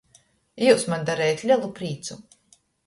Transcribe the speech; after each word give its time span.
Jius 0.61 0.87
maņ 0.93 1.05
darejot 1.11 1.47
lelu 1.53 1.71
prīcu. 1.79 2.23